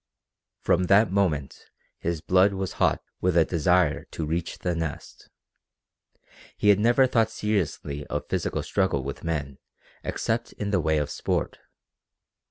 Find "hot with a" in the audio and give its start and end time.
2.81-3.45